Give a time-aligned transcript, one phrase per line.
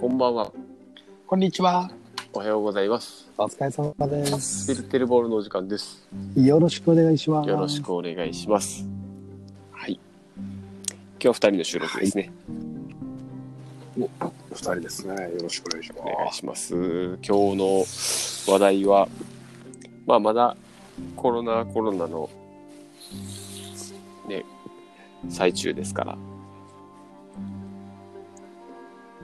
[0.00, 0.52] こんばんは。
[1.26, 1.90] こんにちは。
[2.32, 3.28] おはようございます。
[3.36, 4.80] お疲れ様でスすピ。
[4.80, 6.08] ルテルボールのお時間です。
[6.36, 7.48] よろしくお願いします。
[7.48, 8.86] よろしくお願いします。
[9.72, 9.94] はい。
[9.94, 12.30] 今日は二人の収録ですね。
[13.96, 14.06] 二
[14.54, 15.14] 人ですね。
[15.14, 16.74] よろしくお願いしお願いします。
[16.76, 17.84] 今日の
[18.52, 19.08] 話題は、
[20.06, 20.56] まあまだ
[21.16, 22.30] コロナコロナの
[24.28, 24.44] ね、
[25.28, 26.16] 最中ですから。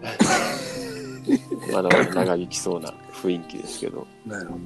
[1.73, 4.07] まだまだ長引きそうな雰囲気ですけど。
[4.27, 4.59] なるほ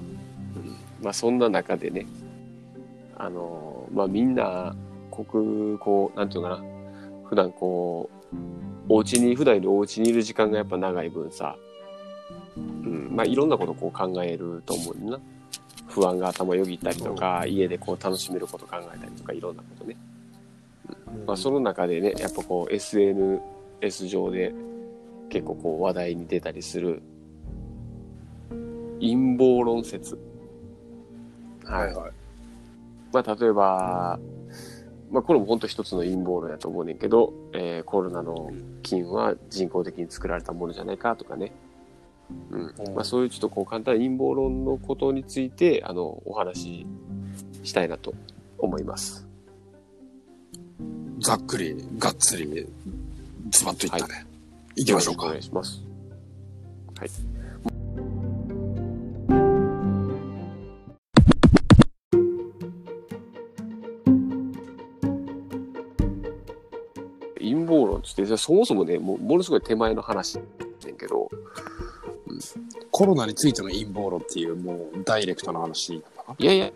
[1.03, 2.07] まあそんな中でね、
[3.17, 4.75] あのまあみんな、
[5.11, 6.69] 国、こう、なんていうのかな、
[7.29, 8.37] 普段こう、
[8.89, 11.57] お家に、普段よりお家にいる時間がやっぱ長い分さ、
[12.57, 15.19] うん、まあいろんなことこう考えると思うな。
[15.89, 19.97] 不安が頭よぎったりとか、家でこう楽しめること考えたりとか、いろんなことね。
[20.87, 21.27] ど。
[21.27, 24.55] まあその中でね、やっぱこう SNS 上で
[25.29, 27.03] 結構こう話題に出たりする
[29.01, 30.19] 陰謀論説。
[31.65, 32.12] はいはい。
[33.12, 34.19] まあ、例えば、
[35.11, 38.51] まあ、これも本当一つの陰謀論やと思うねんけど、えーコロナの
[38.83, 41.53] 菌は人工的に作られたものじゃないかとかね。
[42.51, 42.75] うん。
[42.79, 46.87] うんまあ、そういうちょっとこう簡単な陰謀論のことについて、あの、お話し
[47.65, 48.15] したいなと
[48.59, 49.27] 思います。
[51.20, 52.67] ざっくり、がっつり、
[53.51, 54.28] ズバッといったね。
[54.79, 55.39] 行きよましょうかお願。
[55.39, 55.83] いします。
[56.97, 57.11] はい。
[67.39, 71.29] 陰謀論っつって、そもそもね、もうものすごい手前の話ねんけど、
[72.92, 76.70] コロナについての陰謀論っていう、もう、ダイレクトな話いやいや、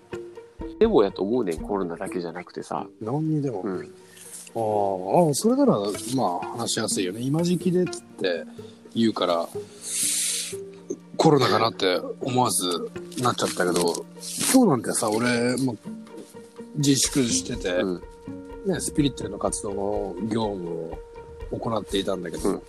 [0.80, 2.86] でもやと思うねん、コロナだけじゃなくてさ。
[3.00, 3.62] な何にでも。
[3.62, 3.94] うん。
[4.54, 5.78] あーあー、それなら、
[6.14, 7.20] まあ、話しやすいよね。
[7.20, 8.44] 今時期でっつって
[8.94, 9.48] 言うから、
[11.16, 12.90] コロナかなって思わず
[13.22, 14.04] なっちゃったけど、
[14.52, 15.78] 今日なんてさ、俺、もう
[16.76, 18.02] 自粛してて、うん。
[18.66, 20.98] ね、スピリットルの活動の業務を
[21.58, 22.62] 行っていたんだけど、うん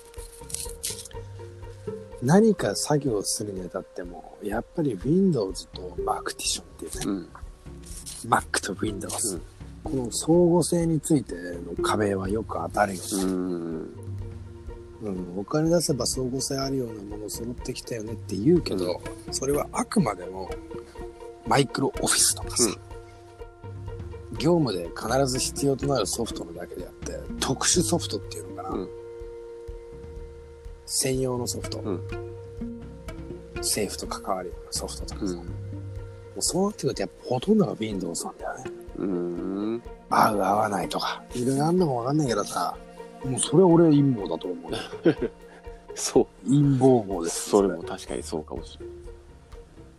[2.25, 7.29] 何か作業するにあたっても、やっぱり Windows と Mactition っていうね、うん。
[8.29, 9.41] Mac と Windows、うん
[9.83, 13.23] この相互性についての壁はよく当たるよね。
[13.23, 13.93] うん。
[15.03, 19.01] うん、お金出せば相互性あるようなもの揃ってきたよねって言うけど、
[19.31, 20.49] それはあくまでも
[21.45, 22.69] マイクロオフィスとかさ、
[24.39, 28.69] 業務で必ず必要となるソフトのだけであって、特殊ソフトっていうのかな。
[28.69, 28.89] うん。
[30.85, 32.01] 専用のソフト、うん。
[33.57, 35.37] 政府と関わるようなソフトとかさ、うん。
[35.37, 35.43] も
[36.37, 38.71] うそうなってくるとやっぱほとんどが Windows なんだよね。
[38.97, 39.81] うん。
[40.09, 42.75] 合う合わないとか、いろいろあんのかわかんないけどさ、
[43.25, 44.77] もうそれは俺は陰謀だと思うよ。
[45.95, 46.49] そう。
[46.49, 47.49] 陰謀法です。
[47.49, 48.95] それも確かにそうかもしれない。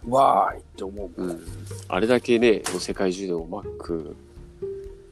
[0.07, 1.23] わーいって思う。
[1.23, 1.43] うん、
[1.89, 4.15] あれだけね、世界中でも Mac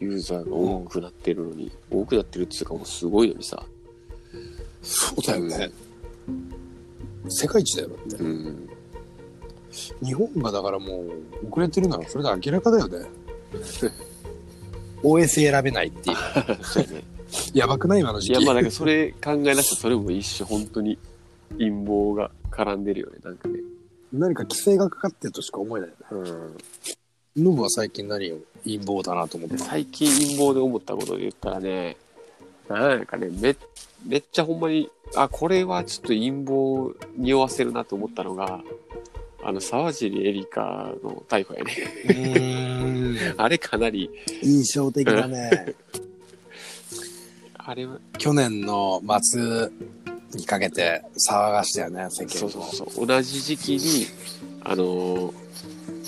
[0.00, 3.64] ユーザーが多くなってるのに、多くなってるっていうかもうすごいのにさ。
[4.82, 5.70] そうだよね。
[7.28, 8.16] 世界一だよ、だって。
[8.16, 8.69] うん。
[10.04, 11.04] 日本がだからも
[11.43, 13.06] う遅れてるのはそれで明らかだよね。
[15.02, 16.16] OS 選べないっていう。
[16.62, 17.04] そうやね。
[17.54, 18.38] やばくない今の時期。
[18.38, 20.98] いや、まあなんかそれ考え出したらそれも一種本当に
[21.58, 23.60] 陰謀が絡んでるよね、なんかね。
[24.12, 26.30] 何か規制がかかってるとしか思えないよね。
[27.36, 27.44] うん。
[27.44, 31.96] ノブは最近何を陰謀だなと思ってで最近陰謀で思ったことで言ったらね、
[32.69, 33.56] なんやかね、め
[34.06, 38.60] めっちゃほんまに、あ、これはちょっと陰謀匂わせるなと思ったのが、
[39.44, 41.72] あの、沢尻エリカの逮捕やね。
[42.04, 43.01] うーん。
[43.36, 44.10] あれかなり、
[44.42, 45.74] 印象的だね。
[47.54, 49.70] あれは、去年の末
[50.34, 52.50] にかけて騒がしたよね、世間そうを。
[52.50, 54.06] そうそう、同じ時期に、
[54.64, 55.32] あの、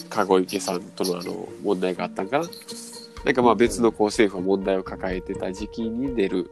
[0.09, 2.49] 籠池さんとのあの、問題があったんかな。
[3.25, 6.51] なんかまあ別のこう政府は問題を抱えてた時期に出る、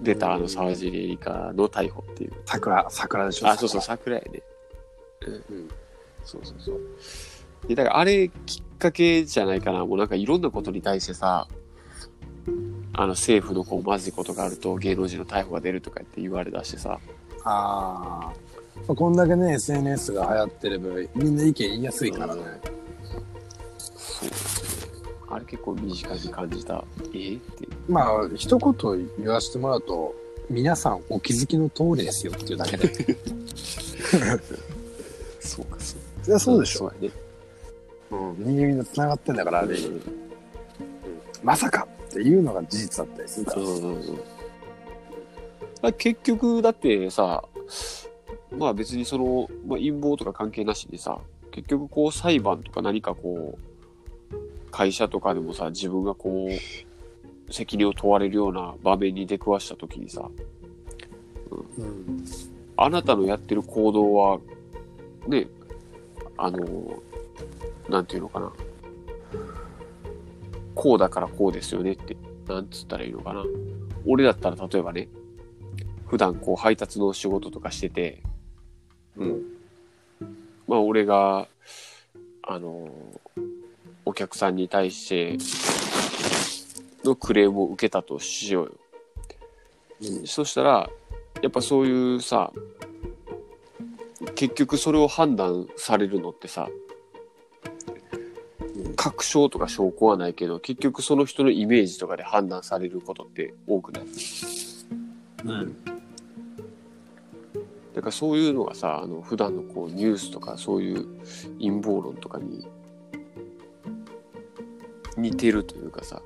[0.00, 2.32] 出たあの沢尻エリカの逮捕っていう。
[2.46, 3.48] 桜、桜でしょ。
[3.48, 4.42] あ、そうそう、桜やね。
[5.26, 5.68] うん。
[6.24, 6.80] そうそうそう。
[7.66, 9.84] で、だからあれきっかけじゃないかな。
[9.84, 11.46] もうなんかいろんなことに対してさ、
[12.94, 16.98] あの政府のこうまずいことがあると芸能人の逮捕が出るとかって言われだしてさ、
[17.44, 18.32] あ
[18.88, 18.94] あ。
[18.94, 22.42] こんだけね、SNS が流行ってれば、みんな意見言いやすいからね。
[23.78, 24.28] そう。
[25.30, 26.84] あれ結構身近に感じた。
[27.14, 27.38] えー？
[27.38, 27.68] って。
[27.88, 30.14] まあ、一言言わせてもらうと、
[30.50, 32.88] 皆さんお気づきの通りですよっていうだけで。
[35.40, 36.00] そうか、そう。
[36.22, 36.78] そりゃそうでしょ。
[36.80, 37.14] そうやね。
[38.12, 38.44] うん。
[38.44, 39.76] 人間みんな繋がってんだから、あれ。
[41.42, 43.62] まさかっていうのが事実だったりするから。
[43.62, 44.20] うんうんうん。
[45.82, 47.42] あ結局だってさ
[48.56, 51.18] まあ別にその、まあ、陰謀とか関係なしにさ
[51.50, 60.22] 結局こう裁判とか何かこう会社とかでもさ自分がこう責任を問われるような場面に出くわした時にさ
[61.50, 62.24] うん。
[62.76, 64.38] あなたのやってる行動は
[65.26, 65.48] ね
[66.38, 67.02] あの
[67.92, 68.52] なんていうのかな。
[70.74, 72.16] こうだからこうですよねって
[72.48, 73.44] なんつったらいいのかな。
[74.06, 75.08] 俺だったら例えばね
[76.08, 78.22] 普段こう配達の仕事とかしてて
[79.16, 79.42] うん。
[80.66, 81.46] まあ俺が
[82.42, 82.88] あの
[84.04, 85.38] お客さんに対して
[87.04, 88.72] のクレームを受けたとしようよ。
[90.02, 90.26] うん。
[90.26, 90.90] そしたら、
[91.42, 92.52] やっぱそういうさ、
[94.34, 96.68] 結局それを判断されるのってさ、
[99.02, 104.04] 確証とか証拠はないけど、結局その人のイメージとかで判断されることって多くない？
[105.44, 105.76] うん。
[107.94, 111.04] だからそういうのがさ、あの普段のこうニュースとかそういう
[111.58, 112.64] 陰謀論とかに
[115.16, 116.22] 似てるというかさ、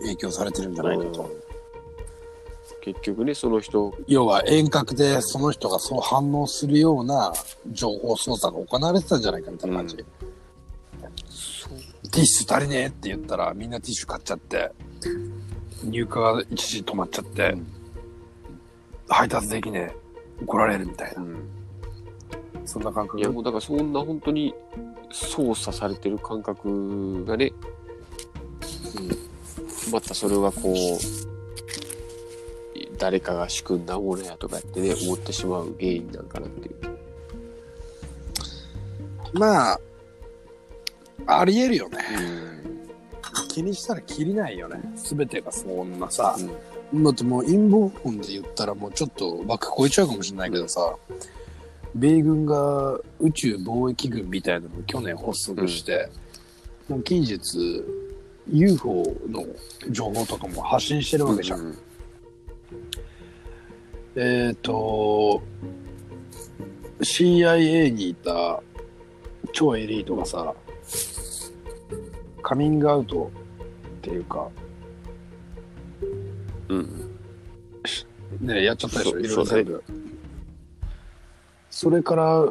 [0.00, 1.30] 影響されてるんじゃないかと。
[2.80, 7.34] 結局ね、その人、要は遠隔でその人がそう反応するような
[7.70, 9.96] 情報操作が行われてたんじゃないかみたいな感じ。
[9.96, 10.29] うん
[12.10, 14.72] ティッシュ足りねえって言ったらみんなティッシュ買っちゃって、
[15.84, 17.56] 入荷が一時止まっちゃって、
[19.08, 19.96] 配達できねえ、
[20.42, 21.22] 怒られるみたいな。
[21.22, 21.48] うん。
[22.66, 23.18] そんな感覚。
[23.18, 24.54] いやもうだからそんな本当に
[25.12, 27.52] 操作されてる感覚がね、
[29.92, 30.76] またそれがこう
[32.98, 36.76] 誰かが仕組んだものやとかってね思ってしまう原因なんかなっていう。
[39.32, 39.80] まあ、
[41.26, 41.98] ありえるよね。
[42.18, 42.50] うん
[43.48, 44.80] 気にしたらきりないよね。
[44.96, 46.36] すべてがそんなさ。
[46.38, 50.96] うんだってもう陰謀論で言ったらもうちょっと枠超えちゃうかもしれないけどさ、
[51.94, 56.08] 米軍が宇宙貿易軍みたいなのを去年発足して、
[56.88, 57.84] もう近日
[58.48, 59.44] UFO の
[59.90, 61.60] 情報とかも発信してるわけじゃん。
[61.60, 61.78] うん
[64.16, 65.40] えっ、と、
[67.00, 68.60] CIA にいた
[69.52, 70.52] 超エリートがさ、
[72.42, 73.30] カミングアウト
[73.98, 74.48] っていうか、
[76.68, 77.10] うん。
[78.40, 79.84] ね、やっちゃったでしょ、そういろいろ全部。
[81.70, 82.44] それから、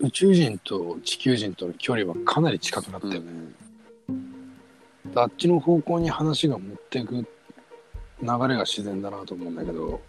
[0.00, 3.54] 宇宙人と地球人との距離はかなり近くなってうん
[5.12, 7.24] る、あっちの方向に話が持っていく流
[8.22, 10.00] れが自然だなと思うんだけど、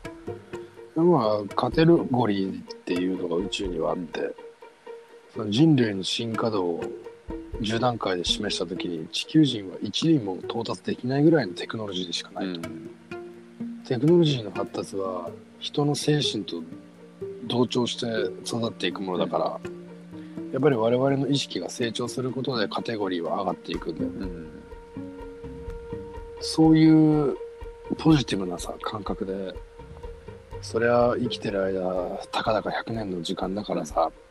[0.95, 4.33] まあ、カテゴリーっていうのが宇宙にはあって、
[5.33, 6.83] その人類の進化度を
[7.61, 12.45] 10段階で示したときに、地球人は1輪も到達できないぐらいのテクノロジーでしかない。
[12.45, 12.91] うん
[13.85, 15.29] テクノロジーの発達は
[15.59, 16.61] 人の精神と
[17.45, 18.05] 同調して
[18.45, 19.59] 育っていくものだから、
[20.53, 24.17] やっぱり我々の意識が成長することでカテゴリーは上がっていくんだよね。
[24.19, 24.61] うん
[26.43, 27.35] そういう
[27.97, 29.53] ポジティブなさ感覚で、
[30.61, 34.11] そりゃ生きてる間、たかだか100年の時間だからさ、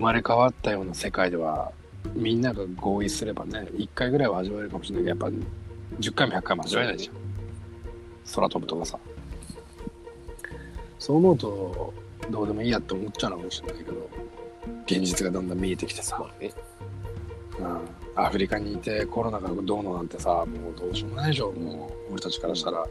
[0.00, 1.72] まれ変わったような世界では、
[2.14, 5.38] みんなが合意すればね、1回ぐらいは味わえるかもしれないけど、やっぱ
[6.00, 7.14] 10回も100回も味わえないじゃん。
[8.34, 8.98] 空飛ぶとかさ。
[10.98, 11.94] そう思うと、
[12.30, 14.10] どうでもいいやって思っちゃうのかもしれないけど、
[14.86, 16.24] 現実がだんだん見えてきてさ。
[17.60, 17.80] うん、
[18.14, 22.86] アフリカにいてコロナがどうのなんてさもうどうしようもないでしょもう俺たちからしたらだ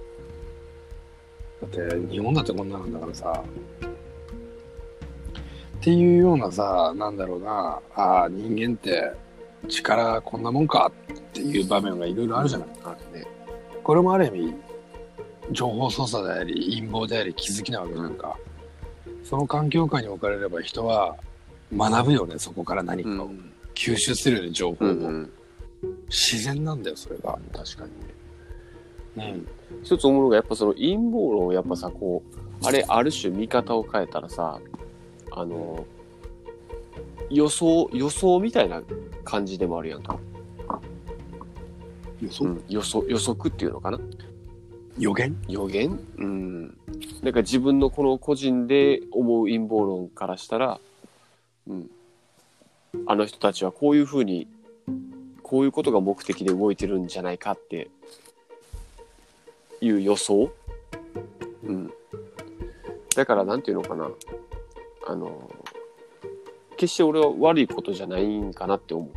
[1.65, 3.43] って日本だってこんななんだからさ
[5.79, 9.13] っていうようなさなんだろうなああ人間って
[9.69, 13.25] 力こんなもんかっていう場面がいろいろあるじゃない、あるね。
[13.83, 14.53] これもある意味
[15.51, 18.38] 情報操作であり陰謀であり気づきなわけなんか、
[19.24, 21.15] その環境下に置かれれば人は
[21.75, 23.51] 学ぶよねそこから何かを、うん。
[23.74, 25.31] 吸収するよね情報を、うんうん。
[26.09, 27.86] 自然なんだよそれが、確か
[29.15, 29.24] に。
[29.24, 29.33] ね。
[29.71, 32.21] うん、一つ思うのがやっぱその陰謀論をやっぱさこ
[32.62, 34.59] うあれある種見方を変えたらさ
[35.31, 35.86] あの
[37.29, 38.81] 予想予想みたいな
[39.24, 40.19] 感じでもあるやんか、
[42.21, 44.00] 予想、うん、予想予測っていうのかな？
[44.98, 45.36] 予言？
[45.48, 46.00] 予言？
[46.17, 46.77] うん。
[47.21, 50.79] なんか自分のこの個人で思う陰謀論からしたら、
[51.67, 51.89] うん、
[53.05, 54.48] あの人たちはこういうふうに
[55.43, 57.89] こういうことが目的で動いてるんじゃないかって
[59.81, 60.51] いう予想、
[61.63, 61.91] うん、
[63.15, 64.09] だからなんていうのかな？
[65.08, 65.50] あの
[66.77, 69.10] 決して俺は悪いことじゃないんかなって思う。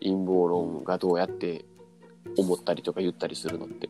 [0.00, 1.64] 陰謀論がどうやって
[2.36, 3.88] 思ったりとか言ったりするのって。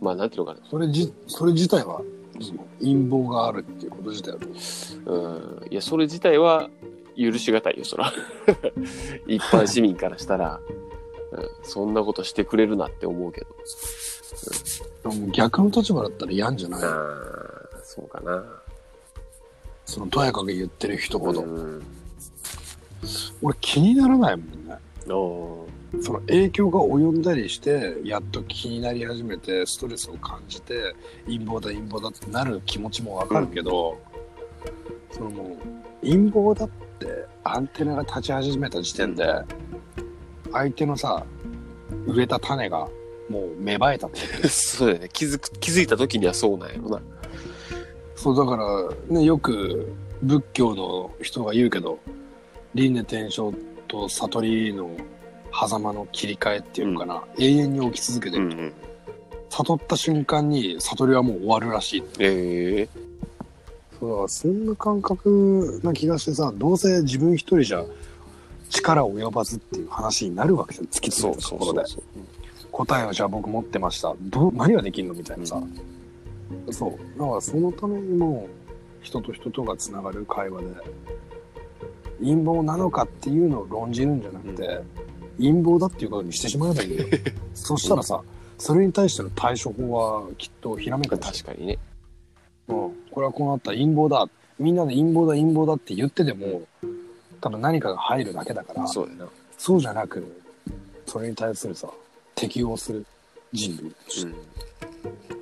[0.00, 0.66] まあなんていうのかな。
[0.68, 2.02] それじ、それ自体は、
[2.80, 4.46] 陰謀があるっていうこと自体はど
[5.12, 5.62] う？
[5.62, 5.72] うん。
[5.72, 6.68] いやそれ自体は
[7.16, 8.12] 許しがたいよそら。
[9.26, 10.60] 一般市民からしたら、
[11.32, 15.10] うん、そんなことしてくれるなって思うけど。
[15.10, 16.82] でも逆の立場だったら嫌んじゃない？
[16.84, 18.44] ああそうかな
[19.88, 21.40] そのとやかく言ってる人ほど。
[21.40, 21.82] うん。
[23.40, 24.76] 俺気にならないもんね。
[25.10, 25.66] お
[26.02, 33.98] その影響が及んだりして、やっと気になり始めて、ストレスを感じて、陰謀だ陰謀だってなる気持ちもわかるけど、
[35.10, 35.56] そのも
[36.02, 36.68] う、陰謀だっ
[36.98, 39.24] てアンテナが立ち始めた時点で、
[40.52, 41.24] 相手のさ、
[42.06, 42.86] 植えた種が
[43.30, 45.08] もう芽生えたってー そうだよね。
[45.10, 47.00] 気づく気づいた時にはそうなんやろな
[48.18, 52.00] そうだからねよく仏教の人が言うけど
[52.74, 53.56] 輪廻転生
[53.86, 54.90] と悟りの
[55.52, 58.72] 狭間の切り替えっていうのかな、永遠に起き続けてる、うん
[59.50, 62.04] 悟った瞬間に悟りはもう終わるらしい。
[62.18, 62.88] ええ。
[63.98, 67.82] そうそんな感覚な気がしてさどうせ自分一人じゃ
[68.68, 71.78] 力及ばずっていう話になるわけじゃん突き詰めたところで。
[71.80, 74.14] そうそうそう答えをじゃあ僕持ってました。
[74.20, 75.60] どう何ができるのみたいなさ、
[76.70, 77.18] そう。
[77.18, 78.48] だからそのためにも
[79.00, 80.66] 人と人とがつながる会話で
[82.20, 84.80] 陰謀なのかっていうのを論じるんじゃなくて、
[85.38, 87.08] 陰謀だっていうことにしてしまえばいいんだよ。
[87.54, 88.22] そしたらさ
[88.58, 91.78] それに対しての対処法はきっとひらめく確かにね。
[92.68, 92.76] うん、
[93.10, 94.28] これはこうなったら陰謀だ。
[94.58, 96.62] みんなで陰謀だ陰謀だって言ってても
[97.40, 99.28] 多分何かが入るだけだからそうだな。
[99.56, 100.24] そうじゃなく
[101.06, 101.88] それに対するさ
[102.34, 103.06] 適応する
[103.52, 105.37] 人類として、うん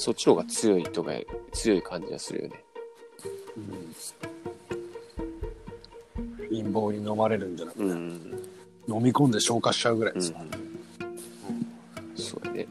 [0.00, 1.12] そっちの方が強いとか
[1.52, 2.64] 強い感じがするよね。
[3.58, 3.94] うん
[6.48, 8.48] 陰謀に飲まれるんじゃなくて、うん。
[8.88, 10.50] 飲み込んで消化しちゃうぐらいです、うん
[12.16, 12.66] そうやね。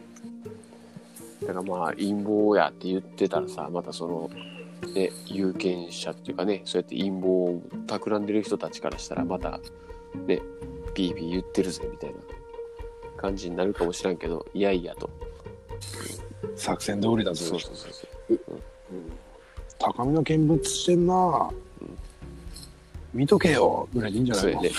[1.42, 4.30] だからまあ陰謀やって言ってたらさまたその
[4.94, 9.60] ね有権者っていうかねそうやって陰謀を企んでる人たちからしたらまた
[10.26, 10.42] ね
[10.96, 12.16] ピーピー言ってるぜみたいな
[13.18, 15.12] 感じになるかもしらんけどいやいやと
[16.60, 17.46] 作戦通りだぞ。
[17.46, 18.40] そうそうそうそう。
[19.80, 21.50] 高みの見物してんな、
[23.14, 24.62] 見とけよぐらいでいいんじゃないの？
[24.62, 24.72] ね。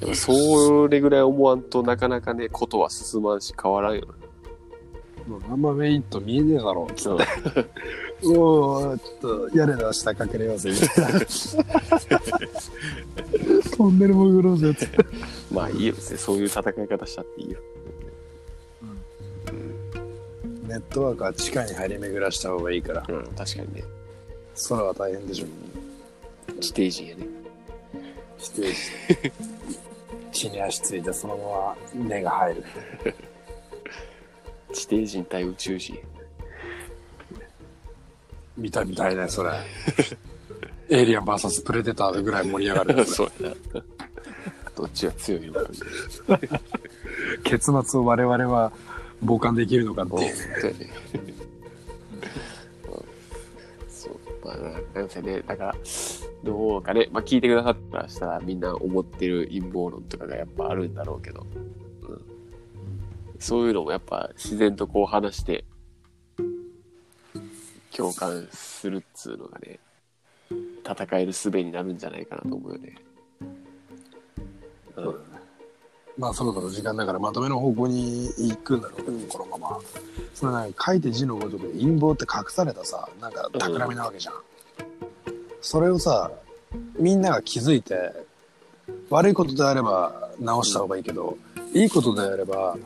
[0.00, 4.06] でもそれぐらい思わんとなかなかね、ことは進まんし変わらんよ
[5.26, 7.14] もうナンバーメインと見えねえだろつな。
[7.14, 7.24] って、
[8.26, 11.20] おおちょっと屋根の下かけれようぜみたいな。
[13.76, 14.98] トンネル潜ろうぜつって。
[15.52, 17.58] まあいいよ、別にそういう戦い方したっていいよ。
[20.76, 23.84] ネットワークは地下に張り巡らした方がいいからうん、確かにね。
[24.68, 25.46] 空は大変でしょ
[26.60, 27.26] 地底人やね。
[28.38, 29.32] 失礼して
[30.32, 31.36] 地に足ついてその
[31.94, 32.64] まま根が入る
[34.74, 35.98] 地底人対宇宙人。
[38.58, 39.50] 見たみたいねそれ
[40.90, 43.82] エイリアン VS プレデターぐらい盛り上がる そうやな。
[44.76, 45.60] どっちが強いのか。
[47.44, 48.72] 結末を我々は
[49.26, 50.26] 傍観できるのかっていうや
[50.72, 50.90] ね。
[53.88, 54.18] そう。
[54.44, 55.74] まあ、なんせね、だから、
[56.44, 61.46] どうかね、まあ聞いてくださったらしたらみんな思ってる陰謀論とかがやっぱあるんだろうけど、
[62.08, 62.22] うん、
[63.38, 65.64] そういうのもやっぱ自然とこう話して、
[67.94, 69.80] 共感するっつうのがね、
[70.84, 72.94] 戦える術になるんじゃないかなと思うよね。
[74.96, 75.25] うん
[76.18, 79.78] まあそろそろ時間だからまとめの方向に行くんだろうけど、このまま
[80.34, 84.34] それな書いて字のごとくで陰謀って隠されたさなんか企みなわけじゃん、
[85.60, 86.30] それをさ
[86.98, 88.12] みんなが気づいて
[89.10, 91.36] 悪いことであれば直した方がいいけど、
[91.74, 92.76] いいことであれば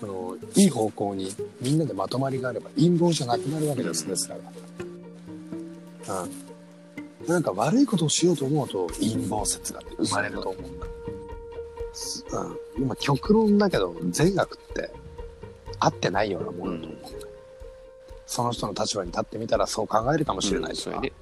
[0.00, 4.34] そのいい方向にみんなでまとまりがあれば陰謀じゃなくなるわけですですか
[6.06, 6.22] ら。
[6.22, 6.46] うん。
[7.26, 10.86] なんか悪いことをしようと思うと陰謀説が生まれると思うんだ
[12.76, 14.90] うん、今極論だけど善悪って
[15.78, 16.98] 合ってないようなものだと思う。
[16.98, 17.26] ん。
[18.26, 21.12] その人の立場に立ってみたらそう考えるかもしれないしうやね。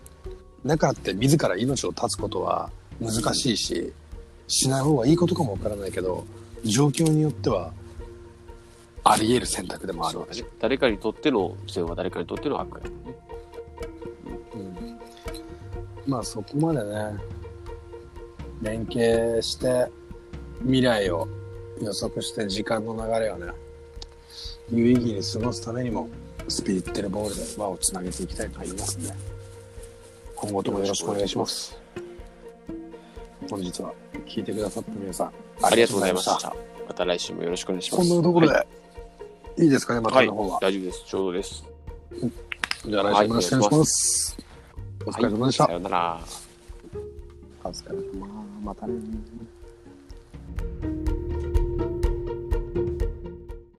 [0.64, 3.92] だからって自ら命を絶つことは難しいし
[4.48, 6.24] しない方がいいことかもわからないけど
[6.64, 7.72] 状況によっては
[9.04, 13.16] あり得る選択でもあるわけじゃん、誰かにとっての善は誰かにとっての悪やもんね。
[16.06, 17.18] うん、まあそこまでね
[18.62, 19.90] 連携して
[20.64, 21.28] 未来を
[21.80, 23.52] 予測して時間の流れをね
[24.70, 26.08] 有意義に過ごすためにも
[26.48, 29.12] スピリッテルボールで輪をつなげていきたいと思いますんで
[30.36, 31.78] 今後ともよろしくお願いします
[33.48, 33.92] 本日は
[34.26, 36.54] 聞いてくださった皆さんありがとうございました。
[36.86, 38.08] また来週もよろしくお願いします。
[38.08, 38.62] こんなところで、は
[39.58, 40.58] いいいですかね、またはいの方は？
[40.60, 41.04] 大丈夫です。
[41.06, 41.64] ちょうどです。
[42.86, 44.36] じゃあ来週もよろしくお願いします。
[45.06, 45.66] お疲れ様でした。
[45.66, 46.20] さようなら。
[47.64, 48.26] お疲れ様。
[48.62, 48.94] またね。